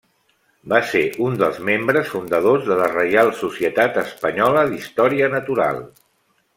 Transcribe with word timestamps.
Va 0.71 0.79
ser 0.91 1.01
un 1.25 1.37
dels 1.41 1.59
membres 1.69 2.09
fundadors 2.15 2.67
de 2.71 2.79
la 2.81 2.89
Reial 2.97 3.31
Societat 3.45 4.03
Espanyola 4.07 4.69
d'Història 4.75 5.33
Natural. 5.39 5.85